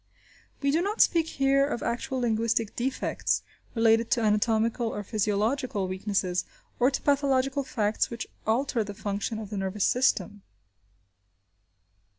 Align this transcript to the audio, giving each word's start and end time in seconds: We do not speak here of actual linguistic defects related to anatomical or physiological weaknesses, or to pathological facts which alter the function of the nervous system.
We 0.63 0.71
do 0.71 0.81
not 0.81 0.99
speak 0.99 1.27
here 1.27 1.63
of 1.67 1.83
actual 1.83 2.21
linguistic 2.21 2.75
defects 2.75 3.43
related 3.75 4.09
to 4.09 4.21
anatomical 4.23 4.87
or 4.87 5.03
physiological 5.03 5.87
weaknesses, 5.87 6.43
or 6.79 6.89
to 6.89 7.03
pathological 7.03 7.63
facts 7.63 8.09
which 8.09 8.25
alter 8.47 8.83
the 8.83 8.95
function 8.95 9.37
of 9.37 9.51
the 9.51 9.57
nervous 9.57 9.85
system. 9.85 10.41